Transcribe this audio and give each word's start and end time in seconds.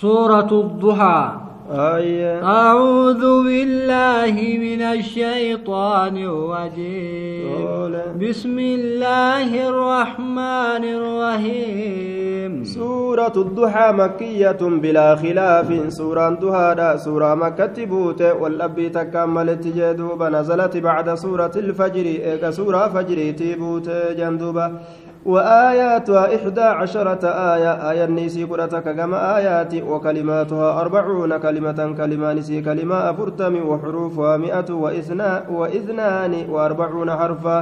سورة 0.00 0.48
الضحى. 0.52 1.30
آية. 1.70 2.44
أعوذ 2.44 3.22
بالله 3.44 4.34
من 4.66 4.80
الشيطان 4.82 6.16
الرجيم. 6.16 7.92
بسم 8.16 8.56
الله 8.58 9.68
الرحمن 9.68 10.84
الرحيم. 10.98 12.64
سورة 12.64 13.36
الضحى 13.36 13.92
مكية 13.92 14.60
بلا 14.84 15.16
خلاف. 15.16 15.68
سورة 15.92 16.28
الضحى 16.28 16.98
سورة 16.98 17.34
مكة 17.34 17.84
بوت 17.84 18.22
والأبي 18.22 18.88
تكملت 18.88 19.66
جدوبة 19.66 20.28
نزلت 20.28 20.76
بعد 20.76 21.14
سورة 21.14 21.52
الفجر. 21.56 22.06
إيكا 22.06 22.50
سورة 22.50 22.88
فجر 22.88 23.30
تيبوت 23.30 23.88
جندوبة 24.18 24.66
وآياتها 25.26 26.36
إحدى 26.36 26.60
عشرة 26.60 27.24
آية. 27.28 27.90
آية 27.90 28.06
نيسي 28.06 28.44
قرأتك 28.44 28.96
كما 28.96 29.36
آيات 29.36 29.74
وكلماتها 29.74 30.80
أربعون 30.80 31.36
كلمة 31.36 31.94
كلمة 31.96 32.32
نسي 32.32 32.62
كلمة 32.62 33.10
أفرتم 33.10 33.68
وحروفها 33.68 34.36
مئة 34.36 34.72
وإثنا 34.72 35.44
وإثنان 35.50 36.50
وأربعون 36.50 37.10
حرفا. 37.10 37.58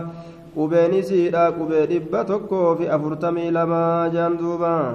قبين 0.57 1.03
سيدا 1.03 1.47
قبين 1.47 2.03
إبا 2.03 2.23
تكو 2.23 2.75
في 2.75 2.95
أفرتمي 2.95 3.51
لما 3.51 4.11
جندوبا. 4.15 4.95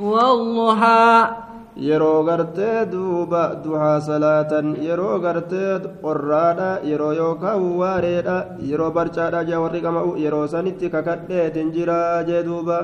والضحى 0.00 1.47
yeroo 1.78 2.24
gartee 2.26 2.86
duuba 2.92 3.42
duhaa 3.64 4.00
salaatan 4.00 4.76
yeroo 4.82 5.18
gartee 5.24 5.78
qorraadha 6.02 6.70
yeroo 6.90 7.12
yookaan 7.12 7.62
waareedha 7.80 8.36
yeroo 8.70 8.90
barcaadha 8.90 9.44
jee 9.48 9.56
warri 9.64 9.80
qama'u 9.86 10.16
yeroo 10.24 10.46
sanitti 10.54 10.90
kakadheetin 10.90 11.70
jira 11.76 12.00
jee 12.28 12.42
duuba 12.48 12.78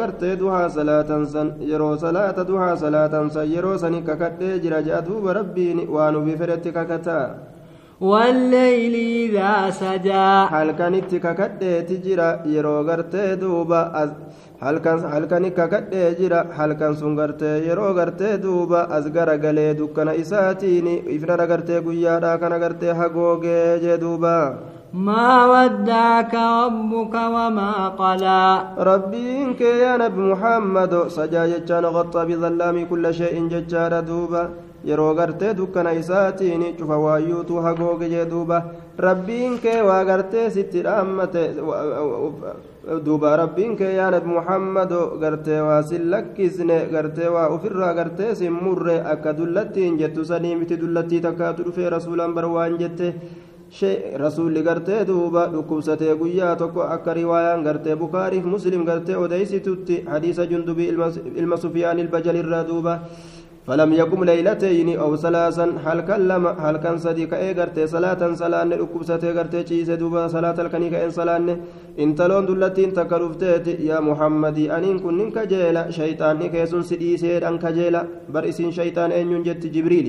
gartee 0.00 0.36
duhaa 0.36 0.68
salaatan 0.68 1.26
san 1.26 1.48
yeroo 1.70 1.96
salaata 1.96 2.44
duhaa 2.50 2.76
salaatan 2.76 3.30
san 3.30 3.48
yeroo 3.54 3.78
sani 3.78 4.02
kakadhee 4.02 4.60
jira 4.60 4.82
jea 4.82 5.00
duuba 5.08 5.32
rabbiin 5.40 5.88
waan 5.88 6.16
ufi 6.16 6.36
fedhetti 6.36 6.72
kakataa 6.72 7.26
والليل 8.02 8.94
إذا 9.30 9.70
سجى. 9.70 10.28
هل 10.54 10.70
كانت 10.78 11.14
ككت 11.14 11.62
جرا 12.04 12.30
يرو 12.54 12.76
غرت 12.88 13.14
دوبا 13.42 13.82
هل 14.62 14.78
كان 14.78 14.98
هل 15.14 15.24
كان 15.30 15.44
ككت 15.58 15.94
جرا 16.20 16.40
هل 16.58 16.72
كان 16.72 16.94
سنغرت 16.94 17.42
يرو 17.42 17.88
غرت 17.98 18.22
دوبا 18.22 18.98
أزغر 18.98 19.28
غلي 19.42 19.72
دكنا 19.78 20.12
إساتيني 20.20 20.94
إفنا 21.16 21.44
غرت 21.50 21.70
غيا 21.86 22.18
دا 22.18 22.36
كان 22.36 22.52
غرت 22.62 22.84
هغوغي 22.84 23.78
جدوبا 23.84 24.38
ما 25.06 25.46
ودعك 25.52 26.34
ربك 26.34 27.14
وما 27.34 27.88
قلا 28.00 28.42
ربي 28.88 29.42
إنك 29.42 29.60
يا 29.60 29.96
نبي 29.96 30.20
محمد 30.32 30.92
سجى 31.16 31.42
جتشان 31.52 31.84
غطى 31.96 32.20
بظلام 32.28 32.76
كل 32.90 33.04
شيء 33.14 33.34
جتشان 33.52 34.04
دوبا. 34.04 34.42
Yeroo 34.84 35.14
gartee 35.14 35.54
dukkana 35.56 35.92
isaatiin 36.00 36.64
cufa 36.78 36.96
waayyuutu 37.04 37.54
hagooge 37.66 38.08
jee 38.14 38.24
duuba 38.30 38.58
rabbiin 38.98 39.58
kee 39.64 39.80
waa 39.88 40.04
gartee 40.04 40.50
sitti 40.50 40.82
dhaammate 40.86 41.42
duuba 43.04 43.36
rabbiin 43.36 43.76
kee 43.76 43.92
yaa 43.94 44.10
nabi 44.10 44.26
muhammado 44.36 45.00
gartee 45.20 45.60
waa 45.68 45.82
sin 45.82 46.10
lakkisne 46.10 46.78
gartee 46.92 47.28
waa 47.36 47.48
ufirraa 47.54 47.94
gartee 47.94 48.34
sin 48.34 48.52
murre 48.52 48.96
akka 49.14 49.32
dullattiin 49.38 49.98
jettu 49.98 50.24
sanii 50.24 50.56
miti 50.56 50.76
dullattii 50.80 51.20
takkaatu 51.20 51.64
dhufee 51.64 51.90
rasuulaan 51.90 52.34
bar 52.34 52.46
jette 52.78 53.14
rasuulli 54.20 54.62
gartee 54.62 55.04
duuba 55.06 55.46
dhukkubsatee 55.52 56.14
guyyaa 56.20 56.56
tokko 56.56 56.82
akka 56.82 57.14
riwaayaan 57.14 57.62
gartee 57.64 57.96
bukaariif 57.96 58.44
muslim 58.44 58.84
gartee 58.84 59.16
odeysitutti 59.16 60.04
hadiisa 60.06 60.44
jundubii 60.46 60.88
ilma 61.36 61.56
sufyaan 61.56 61.98
ilbajalirraa 61.98 62.64
duuba 62.68 62.98
فلم 63.66 63.92
يقم 63.92 64.24
ليلتين 64.24 64.88
أو 64.98 65.16
ثلاثا 65.16 65.66
هل 65.84 65.98
كلم 66.10 66.46
هل 66.46 66.76
كان 66.76 66.98
صديق 66.98 67.34
إيه 67.34 67.52
غرتي 67.58 67.86
صلاة 67.86 68.34
صلاة 68.34 68.64
نكب 68.64 69.02
ستي 69.02 69.30
غرتي 69.36 69.62
تشيس 69.62 69.90
دوبا 69.90 70.26
صلاة 70.34 70.58
الكنيكة 70.64 71.04
إن 71.04 71.10
صلاة 71.10 71.56
إن 72.02 72.14
تلون 72.18 72.46
دلتين 72.46 72.90
تكلفتيت 72.92 73.66
يا 73.90 74.00
محمد 74.08 74.58
أنين 74.58 74.98
كن 74.98 75.14
ننك 75.18 75.38
جيلا. 75.52 75.90
شيطان 75.90 76.34
نكيسون 76.42 76.82
سدي 76.82 77.16
سيد 77.22 77.44
أنك 77.44 77.64
جيلا. 77.66 78.02
برئسين 78.34 78.70
شيطان 78.78 79.12
أن 79.12 79.26
ينجت 79.32 79.66
جبريل. 79.66 80.06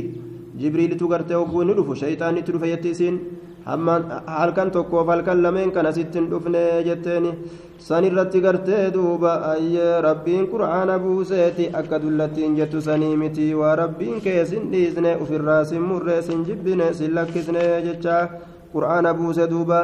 جبريل 0.62 0.92
تغرتي 0.98 1.36
وقون 1.36 1.68
ندفو 1.68 1.94
شيطان 1.94 2.44
تدفو 2.46 2.66
يتيسين 2.66 3.16
halkan 3.66 4.72
tokkoof 4.72 5.08
halkan 5.08 5.42
lameen 5.44 5.72
kana 5.72 5.92
sittin 5.92 6.30
dhufne 6.30 6.84
jetteeni 6.86 7.32
san 7.80 8.04
irratti 8.04 8.42
gartee 8.42 8.92
duuba 8.94 9.32
ayyee 9.52 10.02
rabbiin 10.02 10.48
qur'aana 10.52 11.00
buuseeti 11.00 11.70
akka 11.74 12.00
dullattiin 12.04 12.56
jettu 12.58 12.82
sanii 12.82 13.16
miti 13.18 13.54
waa 13.56 13.76
rabbiin 13.76 14.22
kee 14.22 14.46
sin 14.46 14.72
dhiisne 14.72 15.16
ufirraa 15.24 15.64
sin 15.66 15.82
murree 15.82 16.22
sin 16.22 16.44
jibbine 16.46 16.94
sin 16.94 17.16
lakkisne 17.16 17.64
jecha 17.86 18.18
qur'aana 18.74 19.14
buuse 19.14 19.48
duuba 19.50 19.80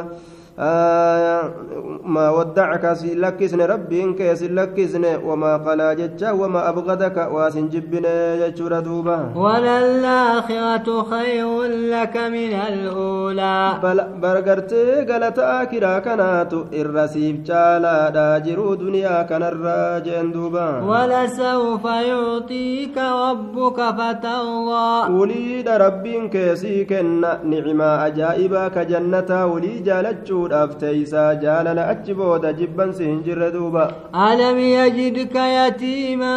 ما 2.10 2.30
ودعك 2.30 2.84
سلكسن 2.92 3.60
ربين 3.72 4.14
كي 4.18 4.34
سلكسن 4.36 5.04
وما 5.26 5.52
قلا 5.56 5.94
جتشا 5.94 6.30
وما 6.40 6.60
أبغدك 6.68 7.16
واسن 7.34 7.68
جبنا 7.68 8.14
جتشورا 8.40 8.80
دوبا. 8.80 9.18
وللآخرة 9.36 10.88
خير 11.10 11.48
لك 11.94 12.16
من 12.16 12.52
الأولى. 12.70 13.58
بل 13.82 13.98
برغرتي 14.22 14.84
قالت 15.08 15.38
آكرا 15.38 15.98
كانت 15.98 16.52
الرسيب 16.80 17.36
جالا 17.44 18.10
داجرو 18.10 18.74
دنيا 18.74 19.22
كان 19.22 19.42
الراجين 19.42 20.32
دوبا. 20.32 20.68
ولسوف 20.90 21.84
يعطيك 21.84 22.96
ربك 22.98 23.78
فترضى. 23.98 25.12
وليد 25.18 25.68
ربين 25.68 26.28
كيسي 26.28 26.84
كن 26.84 27.20
نعما 27.52 28.06
أجائبا 28.06 28.68
كجنة 28.68 29.30
ولي 29.46 29.74
جالتشو 29.78 30.48
teeysaa 30.80 31.34
jaalala 31.42 31.82
achi 32.00 32.14
booda 32.20 32.52
jibbansi 32.58 33.04
hin 33.10 33.20
jirre 33.28 33.50
duuba 33.56 33.84
ألم 34.14 34.58
يجدك 34.58 35.34
يتيما 35.36 36.34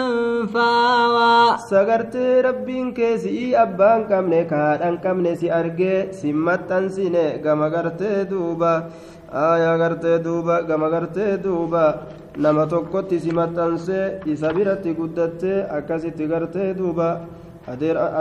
فآوى 0.53 1.57
sagartee 1.69 2.41
rabbiin 2.47 2.93
kee 2.97 3.17
si'ii 3.23 3.55
abbaan 3.65 4.01
qabne 4.11 4.41
kaadhan 4.51 4.95
qabne 5.03 5.31
si 5.39 5.47
argee 5.59 6.11
si 6.19 6.33
maxxansine 6.33 7.25
gama 7.43 7.69
gartee 7.75 8.25
duuba 8.31 8.71
aayaa 9.33 9.77
gartee 9.81 10.17
duuba 10.25 10.55
gama 10.69 10.87
gartee 10.93 11.37
duuba 11.45 11.83
nama 12.43 12.63
tokkotti 12.73 13.19
si 13.23 13.31
maxxansee 13.39 14.05
isa 14.33 14.49
biratti 14.57 14.91
guddattee 14.99 15.65
akkasitti 15.77 16.25
gartee 16.33 16.69
duuba 16.79 17.07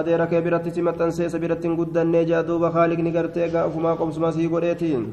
adeera 0.00 0.26
kee 0.30 0.40
biratti 0.46 0.70
si 0.74 0.80
maxxansee 0.88 1.26
isa 1.30 1.38
biratti 1.44 1.66
hin 1.68 1.76
guddannee 1.80 2.24
jaa 2.30 2.42
duuba 2.48 2.68
haaliqni 2.76 3.10
gartee 3.18 3.48
gaa 3.54 3.66
ufumaa 3.70 3.96
qobsuma 4.00 4.32
sii 4.36 4.48
godheetiin 4.54 5.04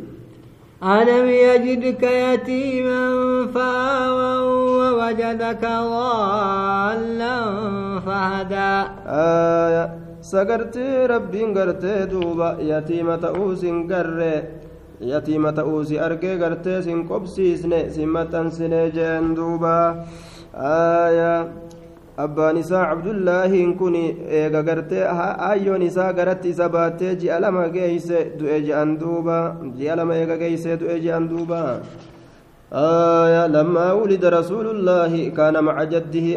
ألم 0.84 1.28
يجدك 1.28 2.04
يتيما 2.04 3.04
فآوى 3.54 4.32
ووجدك 4.80 5.62
ضالا 5.62 7.36
فهدى. 8.00 8.72
آية. 9.08 9.84
سقرتي 10.22 11.06
ربي 11.06 11.44
قرتي 11.56 12.06
دوبا 12.06 12.58
يتيمة 12.60 13.24
أوس 13.28 13.66
قرى 13.66 14.36
يتيمة 15.02 15.58
أوس 15.60 15.92
أرقي 15.92 16.44
قرتي 16.44 16.82
سن 16.82 17.08
قبسي 17.08 17.58
سن 17.58 17.90
سمتا 17.90 18.50
سن 18.50 18.74
جندوبا 18.96 20.06
آية. 20.56 21.48
Abbaan 22.26 22.58
isaa 22.64 22.86
cabdullaahiin 22.90 23.72
kun 23.80 23.96
eega 24.42 24.62
gartee 24.70 25.06
hayyoon 25.48 25.82
isaa 25.90 26.12
garatti 26.14 26.50
isa 26.54 26.70
baattee 26.76 27.16
ji'a 27.22 27.40
lama 27.40 27.68
geeyse 27.76 28.18
du'e 28.40 28.60
je'an 28.68 29.00
duuba. 29.02 29.40
Ji'a 29.78 29.96
lama 30.00 30.14
eega 30.22 30.38
geeyse 30.44 30.72
du'e 30.82 31.00
je'an 31.06 31.30
duuba. 31.32 31.62
آية 32.74 33.48
لما 33.48 33.94
ولد 33.94 34.26
رسول 34.26 34.68
الله 34.68 35.30
كان 35.30 35.64
مع 35.64 35.84
جده 35.84 36.28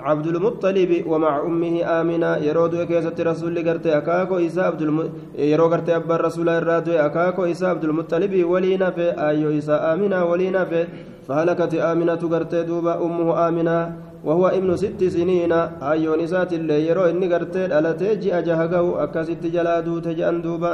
عبد 0.00 0.26
المطلب 0.26 0.90
ومع 1.06 1.40
أمه 1.42 2.00
آمنة 2.00 2.36
يرود 2.36 2.74
كيسة 2.86 3.18
رسول 3.18 3.68
قرتي 3.68 3.90
أكاكو 3.98 4.38
إسا 4.46 4.60
عبد 4.60 4.82
الم... 4.82 4.98
يرو 5.34 5.66
قرتي 5.66 5.96
أبا 5.96 6.14
الرسول 6.14 6.48
الرادو 6.48 6.92
أكاكو 6.92 7.44
إسا 7.44 7.66
عبد 7.66 7.84
المطلب 7.84 8.44
ولينا 8.44 8.90
في 8.90 9.10
أيو 9.28 9.58
إسا 9.58 9.92
آمنة 9.92 10.24
ولينا 10.24 10.64
في 10.70 10.86
فهلكت 11.26 11.74
آمنة 11.74 12.22
قرتي 12.32 12.62
دوبا 12.62 13.02
أمه 13.02 13.48
آمنة 13.48 13.78
وهو 14.24 14.44
ابن 14.58 14.70
ست 14.76 15.00
سنين 15.04 15.52
أيو 15.92 16.14
نسات 16.22 16.52
اللي 16.52 16.86
يرو 16.88 17.04
إني 17.10 17.26
قرتي 17.32 17.62
ألتي 17.78 18.08
جي 18.22 18.30
أجهقه 18.38 18.86
أكست 19.04 19.42
جلادو 19.54 19.98
تجأن 19.98 20.42
دوبا 20.42 20.72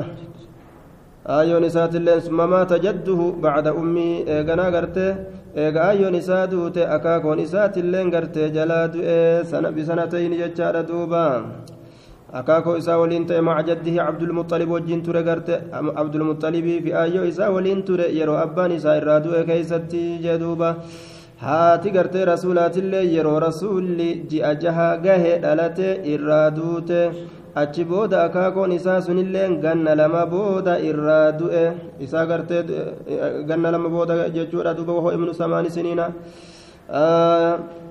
ayyoon 1.29 1.65
isaatilleen 1.69 2.21
summa 2.25 2.47
maata 2.47 2.79
jadduhu 2.85 3.25
bacda 3.45 3.75
ummii 3.81 4.25
eeganaa 4.35 4.71
gartee 4.75 5.11
eega 5.63 5.81
ayyoon 5.91 6.15
isaa 6.21 6.47
duute 6.53 6.87
akaakoon 6.97 7.43
isaatilleen 7.47 8.13
gartee 8.15 8.49
jalaa 8.57 8.87
du'ee 8.95 9.73
bisanatayni 9.77 10.39
jechaadha 10.43 10.83
duuba 10.91 11.23
akaakoo 12.41 12.77
isaa 12.83 12.99
waliin 13.03 13.27
ta'e 13.29 13.43
maca 13.49 13.67
jaddihi 13.69 13.99
cabdulmuxalib 14.07 14.73
wajjin 14.77 15.05
ture 15.07 15.23
garte 15.29 15.55
cabdulmuxalibii 15.73 16.81
fi 16.85 16.97
ayyoo 17.05 17.29
isaa 17.33 17.51
waliin 17.57 17.85
ture 17.91 18.09
yeroo 18.19 18.41
abbaan 18.47 18.73
isaa 18.79 18.97
irraa 19.03 19.21
du'e 19.27 19.45
keeysatti 19.51 20.03
jee 20.25 20.39
haati 21.46 21.94
gartee 21.96 22.26
rasuulaatillee 22.34 23.06
yeroo 23.16 23.40
rasuulli 23.48 24.10
ji'a 24.32 24.56
jaha 24.64 24.88
gahe 25.06 25.32
dhalate 25.44 25.90
irraa 26.14 26.48
duute 26.58 27.00
achi 27.62 27.84
booda 27.92 28.24
akaakoon 28.24 28.72
isaa 28.80 29.02
sunillee 29.08 29.48
ganna 29.64 29.96
lama 30.02 30.26
booda 30.34 30.80
irraa 30.90 31.32
du'e 31.40 31.66
isaa 32.06 32.26
gartee 32.26 32.64
ganna 33.50 33.72
lama 33.76 33.90
booda 33.96 34.30
jechuudha 34.38 34.76
duuba 34.78 34.98
wahoo 34.98 35.16
ibnu 35.18 35.34
samaani 35.42 35.70
siniina 35.78 36.08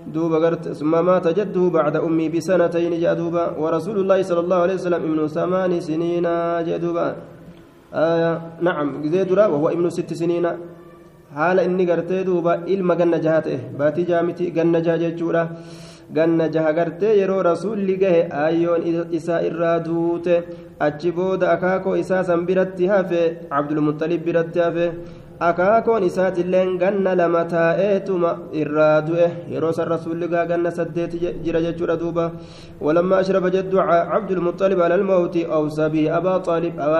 دوبا 0.06 0.38
قرت 0.38 0.68
ثم 0.68 1.04
مات 1.04 1.28
جده 1.28 1.68
بعد 1.68 1.96
أمي 1.96 2.28
بسنتين 2.28 3.00
جاء 3.00 3.14
دوبا 3.14 3.44
ورسول 3.58 3.96
الله 3.98 4.22
صلى 4.22 4.40
الله 4.40 4.56
عليه 4.56 4.74
وسلم 4.74 5.02
ابن 5.08 5.20
ثمان 5.26 5.80
سنين 5.80 6.26
جاء 6.66 6.78
دوبا 6.78 7.06
آه 7.94 8.40
نعم 8.60 9.06
زيدرا 9.06 9.46
وهو 9.46 9.68
ابن 9.68 9.90
ست 9.90 10.12
سنين 10.12 10.46
haala 11.35 11.63
inni 11.63 11.85
gartee 11.85 12.23
duuba 12.23 12.63
ilma 12.67 12.95
ganna 12.95 13.19
jaha 13.19 13.41
ta'e. 13.41 13.57
Baatii 13.77 14.05
jaha 14.05 14.23
miti 14.23 14.51
ganna 14.51 14.81
jaha 14.81 14.97
jechuudha. 15.03 15.43
Ganna 16.13 16.47
jaha 16.49 16.73
gartee 16.73 17.17
yeroo 17.19 17.43
rasuulli 17.43 17.97
gahe 17.99 18.21
ayyoon 18.31 19.11
isaa 19.11 19.41
irraa 19.49 19.79
duute. 19.83 20.43
Achi 20.79 21.11
booda 21.11 21.51
akaakoo 21.51 21.95
isaa 22.03 22.23
san 22.23 22.45
biratti 22.45 22.87
hafe 22.87 23.21
abdulmuxalib 23.51 24.23
biratti 24.23 24.59
hafe 24.59 24.85
akaakoon 25.39 26.03
isaatilleen 26.09 26.77
ganna 26.79 27.15
lama 27.15 27.43
taa'eetuma 27.45 28.31
irraa 28.53 29.01
du'e. 29.01 29.27
Yeroo 29.51 29.73
san 29.73 29.87
rasuulli 29.89 30.27
gaa 30.29 30.45
ganna 30.45 30.71
saddeeti 30.71 31.19
jira 31.43 31.61
jechuudha 31.61 31.97
duuba. 31.99 32.31
Walammaa 32.81 33.19
ashraba 33.25 33.49
jeddu 33.51 33.77
cabdulmuxalib 33.77 34.79
alalmawti 34.81 35.45
awsabii 35.59 36.09
abaa 36.09 36.39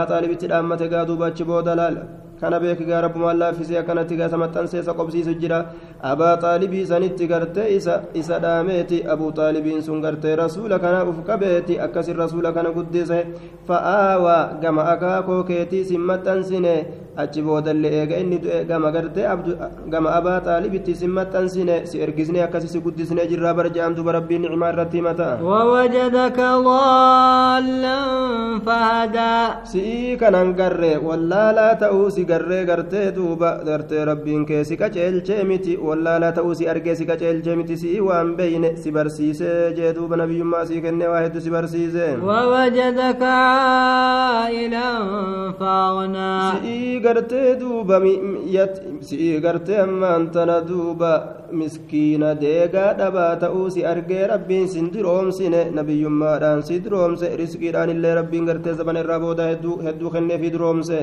xaalibitti 0.10 0.48
dhaammate 0.48 0.90
gaa 0.90 1.06
duuba 1.06 1.28
achi 1.28 1.44
booda 1.44 1.76
laala. 1.76 2.27
Kana 2.42 2.60
beeki 2.60 2.86
gaa 2.90 3.02
rabbumaan 3.06 3.40
laaffisee 3.40 3.78
akkanatti 3.82 4.16
gaa 4.20 4.28
isa 4.30 4.38
maxxanseesa 4.44 4.94
qobsiisu 5.00 5.34
jira 5.42 5.60
abaa 6.12 6.36
xaalibii 6.44 6.86
sanitti 6.92 7.28
gartee 7.32 7.68
isa 8.22 8.40
dhaameeti 8.44 8.98
abuu 9.14 9.32
xaalibiin 9.38 9.82
sun 9.88 10.02
gartee 10.06 10.36
rasuula 10.36 10.80
kanaaf 10.80 11.08
uf 11.14 11.20
qabeeti 11.30 11.80
akkasin 11.86 12.16
rasuula 12.24 12.52
kana 12.58 12.70
guddise 12.78 13.20
fa'aawaa 13.68 14.42
gama 14.62 14.84
akaakoo 14.94 15.44
keetii 15.50 15.84
sin 15.90 16.02
maxxansine 16.10 16.76
achi 17.24 17.42
boodallee 17.48 17.92
eega 18.02 18.16
inni 18.24 18.38
du'e 18.44 18.60
gama 18.70 18.92
gartee 18.96 19.26
gama 19.94 20.10
abaa 20.20 20.40
xaalibitti 20.48 20.96
sin 21.00 21.12
maxxansine 21.18 21.76
si 21.90 22.02
ergisne 22.06 22.40
akkasi 22.48 22.68
si 22.74 22.80
guddisne 22.86 23.24
jirraa 23.32 23.54
barja'am 23.60 23.96
duba 23.98 24.12
rabbiin 24.18 24.42
nicmaa 24.46 24.72
irratti 24.74 24.98
himata 25.02 25.28
ووجدك 25.42 26.38
ضالا 26.40 28.00
فهدى 28.66 29.36
si'ii 29.72 30.18
kanan 30.22 30.54
garre 30.60 30.94
wallaalaa 31.08 31.76
ta'uu 31.82 32.10
si 32.16 32.24
garree 32.26 32.66
gartee 32.70 33.12
duuba 33.16 33.50
gartee 33.68 34.06
rabbiin 34.10 34.46
kee 34.50 34.64
si 34.64 34.76
qaceelchee 34.82 35.44
miti 35.50 35.74
wallaalaa 35.88 36.32
ta'uu 36.38 36.54
si 36.60 36.68
argee 36.74 36.96
si 37.00 37.06
qaceelchee 37.10 37.56
miti 37.60 37.76
si'ii 37.82 38.02
waan 38.08 38.36
beeyne 38.38 38.70
si 38.82 38.92
barsiisee 38.92 39.74
jee 39.78 39.94
duuba 39.98 40.16
nabiyyummaa 40.22 40.66
sii 40.70 40.82
kennee 40.86 41.08
waa 41.14 41.22
hedduu 41.26 41.42
si 41.46 41.50
barsiise 41.56 42.06
ووجدك 42.28 43.22
عائلا 43.24 44.90
فأغنى 45.60 46.32
si'ii 46.52 47.00
gartee 47.08 47.50
duuba 47.62 47.98
si'ii 49.08 49.40
gartee 49.46 49.80
ammaan 49.86 50.24
tana 50.36 50.58
duuba 50.70 51.12
miskiina 51.60 52.30
deegaa 52.44 52.92
dhabaa 53.00 53.34
ta'uu 53.44 53.66
si 53.76 53.82
argee 53.94 54.26
rabbiin 54.34 54.68
sin 54.74 54.88
diroomsine 54.94 55.62
nabiyyummaadhaan 55.78 56.62
si 56.68 56.76
diroomse 56.86 57.28
riskiidhaan 57.42 57.90
illee 57.96 58.14
rabbiin 58.20 58.46
gartee 58.50 58.74
zaman 58.80 59.02
irraa 59.02 59.20
booda 59.26 59.44
hedduu 59.88 60.10
kennee 60.16 60.38
fi 60.44 60.50
diroomse 60.56 61.00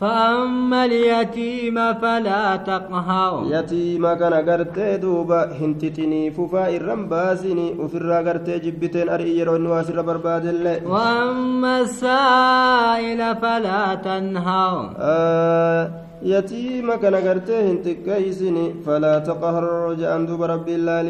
فأما 0.00 0.84
اليتيم 0.84 1.76
فلا 2.02 2.56
تقهر. 2.70 3.32
يتيم 3.54 4.04
كان 4.20 4.34
قرت 4.48 4.78
دوبا 5.02 5.40
هنتتني 5.60 6.30
ففا 6.30 6.64
الرمباسني 6.76 7.66
وفرا 7.80 8.18
قرت 8.26 8.48
جبتين 8.64 9.08
أرئي 9.08 9.42
ونواس 9.42 9.56
النواس 9.58 9.88
ربر 9.98 10.16
بادل 10.16 10.64
وأما 10.86 11.80
السائل 11.80 13.20
فلا 13.42 13.82
تنهر. 14.06 14.74
آه 14.98 15.84
يتيم 16.22 16.88
كان 17.02 17.14
قرت 17.26 17.50
هنتكيسني 17.50 18.66
فلا 18.86 19.14
تقهر 19.18 19.64
رجاء 19.90 20.12
دوبا 20.28 20.46
رب 20.46 20.68
الله 20.68 21.06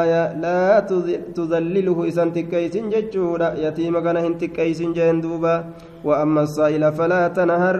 آية 0.00 0.22
لا 0.44 0.80
تذلله 1.36 1.98
إسان 2.08 2.32
تكيسن 2.32 2.88
ججورا 2.92 3.48
يتيم 3.64 3.94
كان 4.04 4.16
هنتكيسن 4.24 4.92
جين 4.96 5.20
دوبا. 5.20 5.54
وأما 6.04 6.42
السائل 6.42 6.92
فلا 6.92 7.28
تنهر 7.28 7.76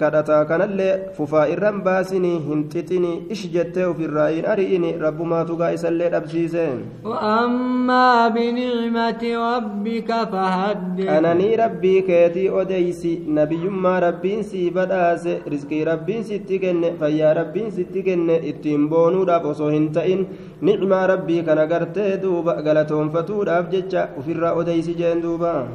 كدتا 0.00 0.42
كان 0.48 0.62
اللي 0.62 0.90
ففا 1.16 1.52
إرم 1.52 1.80
باسني 1.82 2.34
هنتتني 2.46 3.22
إش 3.32 3.46
جته 3.46 3.92
في 3.92 4.04
الرأين 4.04 4.44
أرئني 4.46 4.90
رب 4.96 5.22
ما 5.22 5.44
تقايس 5.44 5.84
اللي 5.84 6.16
أبسيسين 6.16 6.78
وأما 7.04 8.28
بنعمة 8.28 9.22
ربك 9.54 10.10
فهدد 10.32 11.00
أنني 11.00 11.56
ربي 11.56 12.00
كيتي 12.00 12.50
أديسي 12.60 13.22
نبي 13.28 13.64
ما 13.84 13.98
ربي 13.98 14.42
سي 14.42 14.70
بداس 14.70 15.28
رزقي 15.52 15.84
ربي 15.84 16.22
ستكن 16.22 16.96
فيا 17.00 17.32
ربي 17.32 17.70
ستكن 17.70 18.30
اتين 18.30 18.88
بونو 18.88 19.24
داف 19.24 19.44
وصو 19.44 19.68
هنتئن. 19.68 20.20
نعمة 20.62 21.06
ربي 21.06 21.42
كان 21.42 21.58
قرتي 21.58 22.16
دوبا 22.16 22.52
قلتهم 22.52 23.08
فتو 23.10 23.42
داف 23.48 23.64
جتشا 23.72 24.08
وفي 24.18 24.32
الرأ 24.32 24.60
أديسي 24.60 24.92
جين 24.92 25.20
دوبا 25.20 25.68